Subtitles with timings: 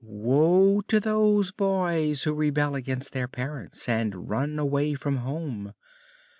[0.03, 5.75] "Woe to those boys who rebel against their parents and run away from home.